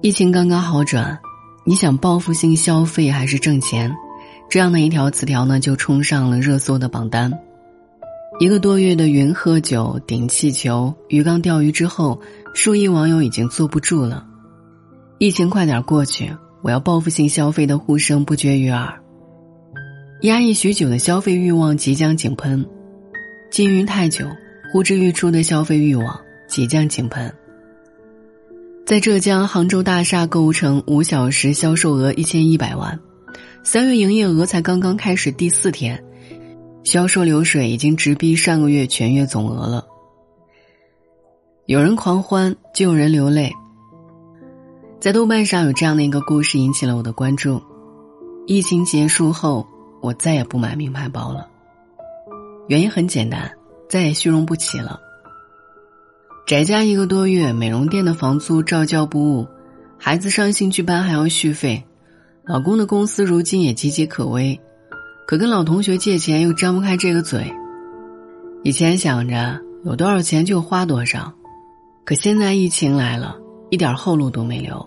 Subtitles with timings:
[0.00, 1.18] 疫情刚刚好转，
[1.64, 3.90] 你想报复性消费还是挣钱？
[4.50, 7.32] 这样的一条词条呢，就冲上了热搜的榜单。
[8.38, 12.20] 一个多月的云喝酒、顶气球、鱼缸钓鱼之后，
[12.52, 14.26] 数亿网友已经坐不住了。
[15.18, 16.30] 疫情快点过去，
[16.60, 19.00] 我要报复性消费的呼声不绝于耳。
[20.20, 22.66] 压抑许久的消费欲望即将井喷，
[23.50, 24.26] 禁欲太久、
[24.72, 26.20] 呼之欲出的消费欲望
[26.54, 27.34] 即将井喷。
[28.86, 33.00] 在浙江杭州大厦购物城，五小时销售额一千一百万，
[33.64, 36.00] 三月营业额才刚刚开始第四天。
[36.84, 39.84] 销售流水已经直逼上个月全月总额了。
[41.66, 43.52] 有人狂欢，就有人流泪。
[45.00, 47.60] 在豆瓣上有这样的一个故事引起了我的关注：
[48.46, 49.66] 疫情结束后，
[50.00, 51.48] 我再也不买名牌包了。
[52.68, 53.50] 原因很简单，
[53.88, 55.00] 再也虚荣不起了。
[56.46, 59.48] 宅家一个多月，美容店的房租照交不误，
[59.98, 61.82] 孩子上兴趣班还要续费，
[62.44, 64.60] 老公的公司如今也岌岌可危。
[65.26, 67.50] 可跟老同学借钱又张不开这个嘴，
[68.62, 71.32] 以前想着有多少钱就花多少，
[72.04, 73.38] 可现在疫情来了，
[73.70, 74.86] 一点后路都没留。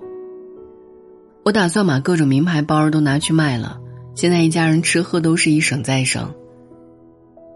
[1.44, 3.80] 我打算把各种名牌包都拿去卖了，
[4.14, 6.32] 现在一家人吃喝都是一省再省。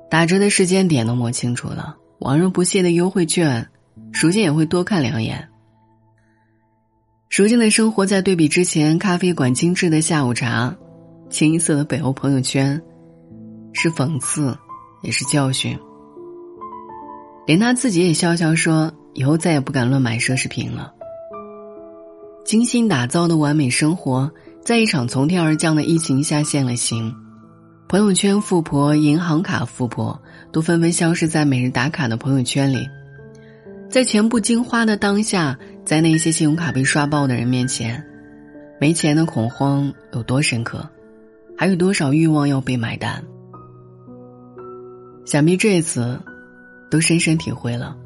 [0.09, 3.69] 打折的时间点都摸清楚了，往日不屑的优惠券，
[4.13, 5.47] 如今也会多看两眼。
[7.29, 10.75] 如今的生活在对比之前咖啡馆精致的下午茶。
[11.29, 12.81] 清一色的北欧朋友圈，
[13.71, 14.57] 是讽刺，
[15.01, 15.79] 也是教训。
[17.47, 20.93] 连他自己也笑笑说：“以后再也不敢乱买奢侈品了。”
[22.43, 24.29] 精心打造的完美生活，
[24.61, 27.15] 在一场从天而降的疫情下现了形。
[27.87, 32.85] 朋友圈富婆、银行卡富婆都纷纷消失在每日打卡的朋友圈里。
[33.91, 38.01] 在钱不经花的当下，在那些信用卡被刷爆的人面前，
[38.79, 40.89] 没钱的恐慌有多深刻？
[41.57, 43.21] 还有多少欲望要被买单？
[45.25, 46.17] 想必这次，
[46.89, 47.97] 都深深体会了。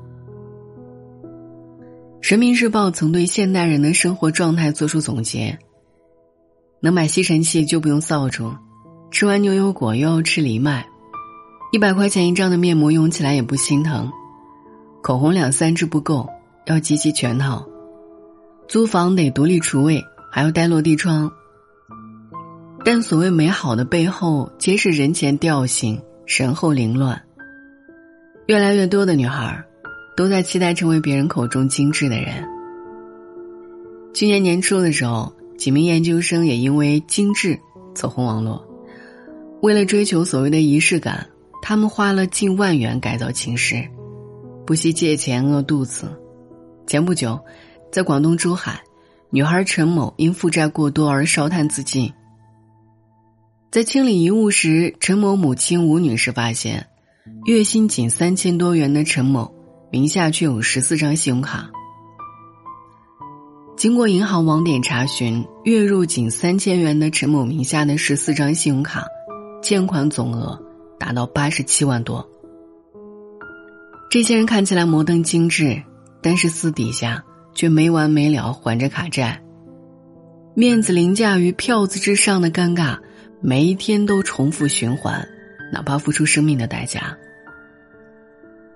[2.19, 5.56] 人民日报曾对现代人的生活状态做出总结：
[6.79, 8.57] 能买吸尘器就不用扫帚，
[9.12, 10.88] 吃完牛油果又要吃藜麦，
[11.72, 14.12] 一百块钱一张的面膜用起来也不心疼，
[15.06, 16.28] 口红两三支不够，
[16.66, 17.64] 要集齐全套，
[18.68, 21.32] 租房得独立厨卫，还要带落地窗。
[22.84, 27.22] 但所谓美好的背后，皆是人前调性，神后凌乱。
[28.48, 29.64] 越来越多的女孩，
[30.18, 32.44] 都在期待成为别人口中精致的人。
[34.12, 37.60] 去年年初的时候，几名研究生也因为精致
[37.94, 38.68] 走红网络。
[39.62, 41.28] 为了追求所谓的仪式感，
[41.62, 43.88] 他们花了近万元改造寝室，
[44.66, 46.12] 不惜借钱饿肚子。
[46.88, 47.40] 前不久，
[47.92, 48.81] 在广东珠海，
[49.30, 52.12] 女孩陈某因负债过多而烧炭自尽。
[53.72, 56.88] 在清理遗物时，陈某母亲吴女士发现，
[57.46, 59.54] 月薪仅三千多元的陈某
[59.92, 61.70] 名下却有十四张信用卡。
[63.75, 69.06] 经过银行网点查询，月入仅三千元的陈某名下的十四张信用卡，
[69.62, 70.58] 欠款总额
[70.98, 72.25] 达到八十七万多。
[74.10, 75.82] 这些人看起来摩登精致，
[76.22, 77.24] 但是私底下
[77.54, 79.42] 却没完没了还着卡债，
[80.54, 82.98] 面子凌驾于票子之上的尴尬。
[83.42, 85.28] 每一天都重复循环，
[85.72, 87.16] 哪怕付出生命的代价。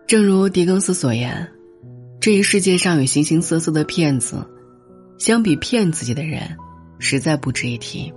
[0.05, 1.49] 正如狄更斯所言，
[2.19, 4.45] 这一世界上有形形色色的骗子，
[5.17, 6.55] 相比骗自己的人，
[6.99, 8.13] 实在不值一提。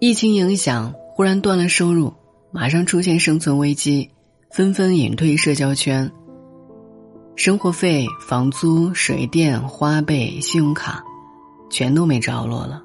[0.00, 2.12] 疫情影响，忽然断了收入，
[2.50, 4.10] 马上出现生存危机，
[4.56, 6.10] 纷纷隐退社交圈。
[7.34, 11.04] 生活费、房租、水电、花呗、信用卡，
[11.68, 12.82] 全都没着落了。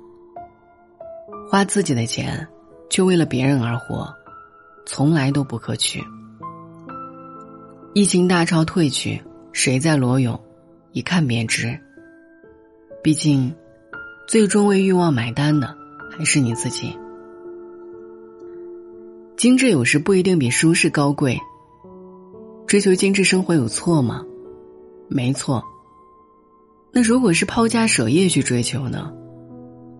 [1.49, 2.45] 花自己的钱，
[2.89, 4.13] 却为了别人而活，
[4.85, 6.03] 从来都不可取。
[7.93, 9.23] 疫情大潮退去，
[9.53, 10.37] 谁在裸泳，
[10.91, 11.79] 一看便知。
[13.01, 13.55] 毕竟，
[14.27, 15.73] 最终为欲望买单的
[16.11, 16.93] 还是你自己。
[19.37, 21.39] 精致有时不一定比舒适高贵。
[22.71, 24.23] 追求精致生活有错吗？
[25.09, 25.61] 没错。
[26.93, 29.11] 那如果是抛家舍业去追求呢？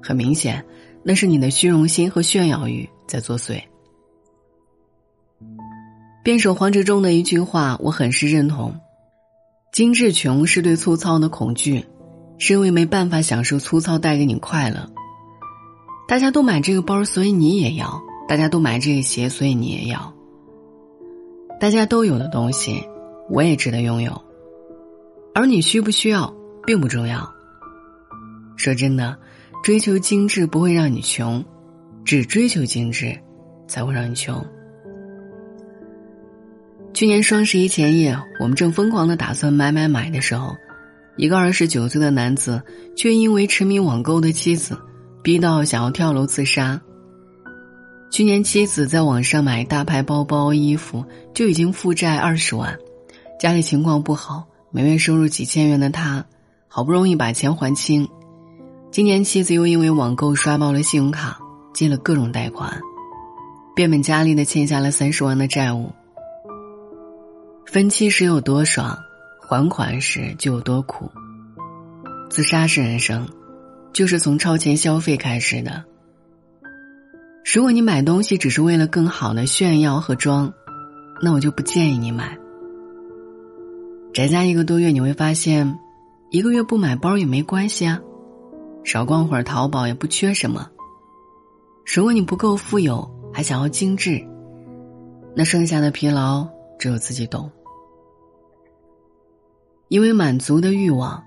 [0.02, 0.66] 很明显。
[1.04, 3.62] 那是你的虚荣心和炫耀欲在作祟。
[6.24, 8.80] 辩手黄执中的一句话，我很是认同：
[9.74, 11.86] 精致穷是对粗糙的恐惧，
[12.38, 14.90] 是因为没办法享受粗糙带给你快乐。
[16.08, 20.14] 大家都买这个包，所以你也要；大家都买这个鞋，所以你也要。
[21.62, 22.84] 大家都有的东西，
[23.30, 24.20] 我也值得拥有。
[25.36, 26.34] 而你需不需要，
[26.66, 27.32] 并不重要。
[28.58, 29.16] 说真的，
[29.64, 31.46] 追求精致不会让你穷，
[32.04, 33.16] 只追求精致，
[33.68, 34.44] 才会让你穷。
[36.96, 40.56] 去年双十一前夜，我们正疯狂的打算买买买的时候，
[41.16, 42.60] 一个二十九岁的男子
[42.98, 44.76] 却因为沉迷网购的妻子，
[45.22, 46.82] 逼到想要跳楼自杀。
[48.12, 52.78] 去年妻子在网上买大牌包包、衣服就已经负债二十万，
[53.40, 56.26] 家里情况不好，每月收入几千元的他，
[56.68, 58.06] 好不容易把钱还清，
[58.92, 61.40] 今年妻子又因为网购刷爆了信用卡，
[61.74, 62.78] 借了各种贷款，
[63.74, 65.90] 变本加厉的欠下了三十万的债务。
[67.66, 69.00] 分期时有多爽，
[69.40, 71.10] 还款时就有多苦。
[72.30, 73.26] 自杀式人生，
[73.94, 75.86] 就是从超前消费开始的。
[77.44, 80.54] 如果你买东西只是为了更好的炫耀和装，
[81.22, 82.38] 那我就不建议你买。
[84.14, 85.80] 宅家一个多月，你会发现，
[86.30, 88.00] 一个月不买包也没关系啊，
[88.84, 90.70] 少逛会儿淘宝也不缺什么。
[91.86, 94.24] 如果你不够富有，还想要精致，
[95.36, 96.48] 那剩下的疲劳
[96.78, 97.52] 只有自己懂。
[99.88, 101.24] 因为满足的欲望，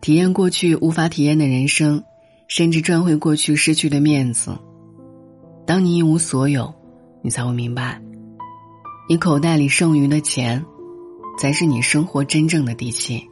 [0.00, 2.02] 体验过去无法体验的人生，
[2.48, 4.50] 甚至赚回过去失去的面子。
[5.64, 6.74] 当你一无所有，
[7.22, 8.00] 你才会明白，
[9.08, 10.64] 你口袋里剩余的钱，
[11.38, 13.28] 才是你生活真正的底气。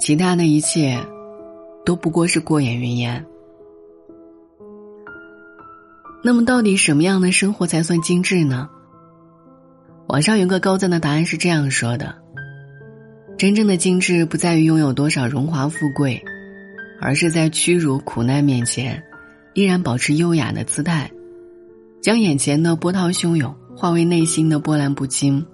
[0.00, 0.98] 其他的一切，
[1.84, 3.24] 都不过是过眼云烟。
[6.24, 8.68] 那么，到底什么样的生活才算精致呢？
[10.06, 12.14] 网上有个高赞的答案是这样说的。
[13.36, 16.22] 真正的精致不在于拥有多少荣华富贵，
[17.00, 19.02] 而是在屈辱苦难面前，
[19.54, 21.10] 依然保持优雅的姿态，
[22.00, 25.44] 将眼前的波涛汹涌化为内心的波澜不惊。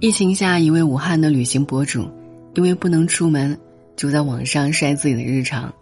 [0.00, 2.10] 疫情下，一位武汉的旅行博主，
[2.54, 3.58] 因为不能出门，
[3.96, 5.72] 就在网上晒自己的日常。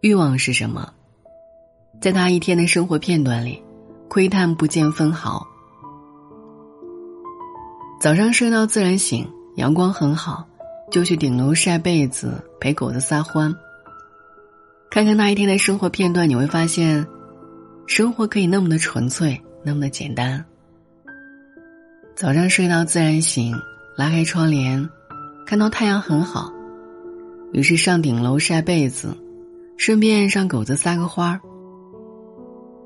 [0.00, 0.92] 欲望是什么？
[2.00, 3.62] 在他一天的生活片段里，
[4.08, 5.46] 窥探不见分毫。
[8.00, 10.44] 早上睡到自然醒，阳光很好，
[10.90, 13.54] 就去顶楼晒被子，陪狗子撒欢。
[14.92, 17.06] 看看那一天的生活片段，你会发现，
[17.86, 20.44] 生活可以那么的纯粹，那么的简单。
[22.14, 23.58] 早上睡到自然醒，
[23.96, 24.86] 拉开窗帘，
[25.46, 26.52] 看到太阳很好，
[27.54, 29.16] 于是上顶楼晒被子，
[29.78, 31.40] 顺便让狗子撒个欢儿。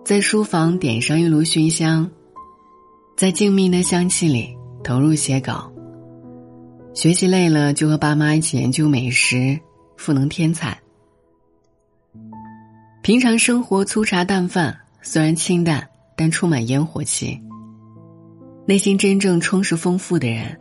[0.04, 2.08] 在书房点上一炉熏香，
[3.16, 4.56] 在静谧的香气里。
[4.84, 5.72] 投入写稿，
[6.94, 9.58] 学习累了就和爸妈一起研究美食，
[9.96, 10.80] 赋能添彩。
[13.06, 17.40] 平常生活粗茶淡饭，虽然清淡，但充满烟火气。
[18.66, 20.58] 内心真正充实丰富的人，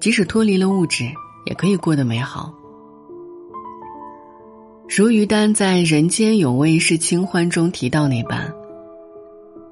[0.00, 1.04] 即使脱离了物质，
[1.46, 2.52] 也可以过得美好。
[4.88, 8.52] 如于丹在《人间有味是清欢》中提到那般，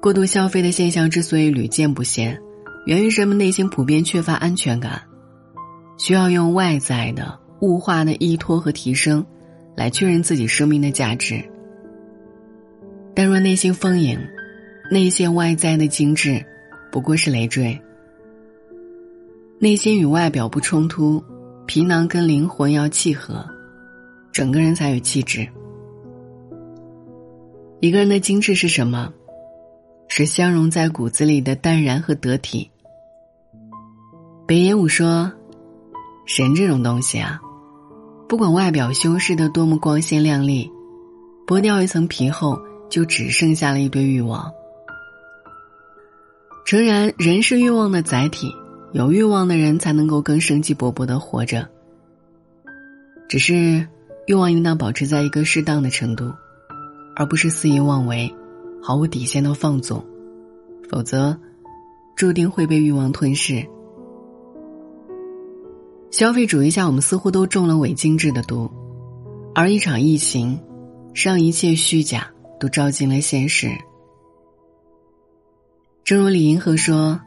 [0.01, 2.41] 过度消费的现象之所以屡见不鲜。
[2.85, 5.01] 源于人们内心普遍缺乏安全感，
[5.97, 9.25] 需要用外在的物化的依托和提升，
[9.75, 11.43] 来确认自己生命的价值。
[13.15, 14.19] 但若内心丰盈，
[14.89, 16.45] 内线外在的精致，
[16.91, 17.79] 不过是累赘。
[19.59, 21.23] 内心与外表不冲突，
[21.65, 23.45] 皮囊跟灵魂要契合，
[24.31, 25.47] 整个人才有气质。
[27.79, 29.13] 一个人的精致是什么？
[30.09, 32.69] 是相融在骨子里的淡然和得体。
[34.45, 35.31] 北野武说
[36.27, 37.39] ：“神这种东西啊，
[38.27, 40.69] 不管外表修饰的多么光鲜亮丽，
[41.47, 42.61] 剥掉一层皮后，
[42.93, 44.53] 就只剩下了一堆欲望。
[46.63, 48.53] 诚然，人是欲望的载体，
[48.91, 51.67] 有欲望的人才能够更生机勃勃的活着。
[53.27, 53.87] 只是，
[54.27, 56.31] 欲望应当保持在一个适当的程度，
[57.15, 58.31] 而不是肆意妄为、
[58.79, 60.05] 毫无底线的放纵，
[60.87, 61.35] 否则，
[62.15, 63.65] 注定会被欲望吞噬。”
[66.13, 68.69] 消费主义下，我们似乎都中了伪精致的毒，
[69.55, 70.59] 而一场疫情，
[71.15, 72.29] 让一切虚假
[72.63, 73.71] 都照进了现实。
[76.05, 77.19] 正如李银河说：“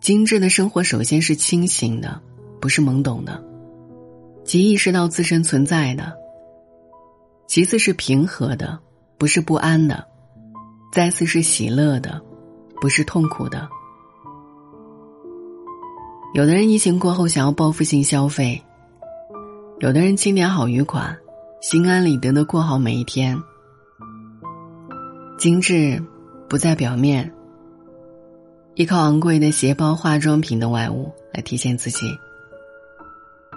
[0.00, 2.18] 精致的生活首先是清醒的，
[2.62, 3.44] 不是懵懂的，
[4.42, 6.04] 即意识到自身存在的；
[7.46, 8.78] 其次是平和的，
[9.18, 9.96] 不是不安的；
[10.94, 12.18] 再次是喜乐的，
[12.80, 13.68] 不是痛苦的。”
[16.32, 18.62] 有的人疫情过后想要报复性消费，
[19.80, 21.14] 有的人清点好余款，
[21.60, 23.38] 心安理得的过好每一天。
[25.36, 26.02] 精致
[26.48, 27.32] 不在表面，
[28.74, 32.06] 依靠昂贵的鞋包、化妆品等外物来体现自己。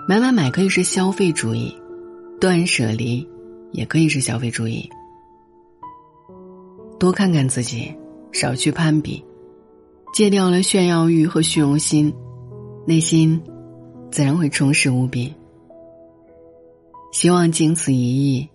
[0.07, 1.75] 买买买可以是消费主义，
[2.39, 3.27] 断舍离
[3.71, 4.89] 也可以是消费主义。
[6.99, 7.93] 多看看自己，
[8.31, 9.23] 少去攀比，
[10.13, 12.11] 戒掉了炫耀欲和虚荣心，
[12.85, 13.39] 内心
[14.11, 15.33] 自然会充实无比。
[17.11, 18.49] 希望经此一役，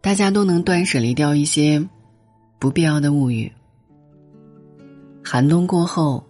[0.00, 1.86] 大家都能断舍离掉一些
[2.60, 3.50] 不必要的物欲。
[5.24, 6.22] 寒冬过后，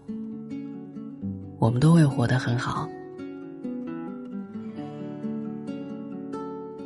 [1.59, 2.89] 我们都会活得很好。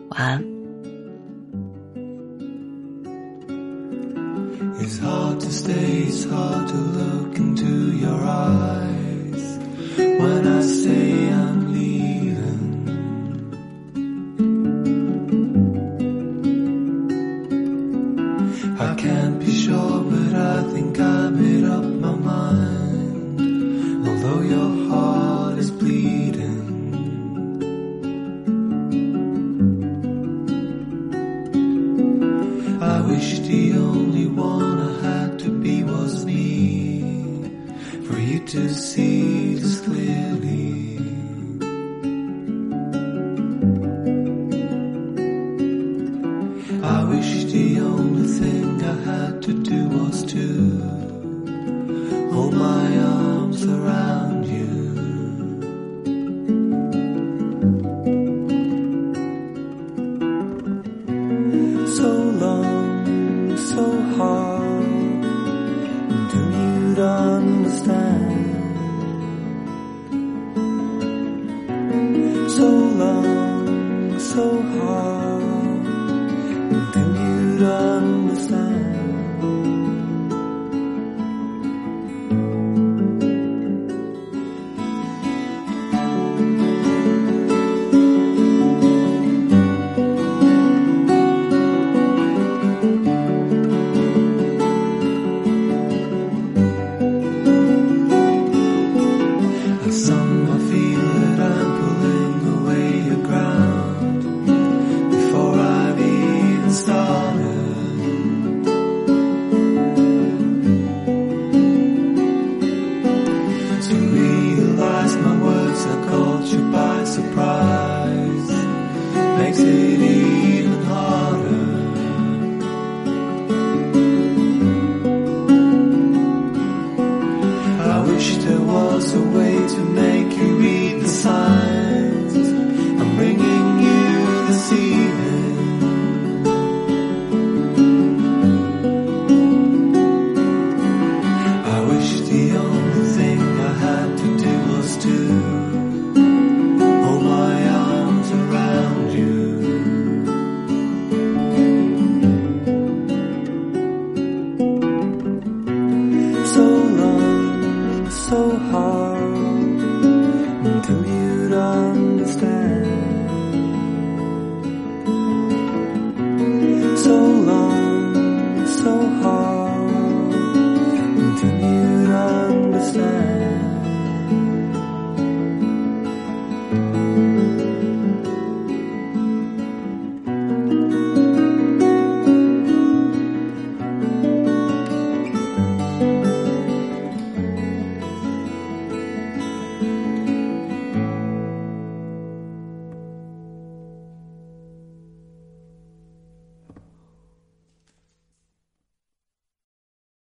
[0.08, 0.42] 晚安。
[19.04, 21.13] Can't be sure, but I think I
[50.34, 51.03] do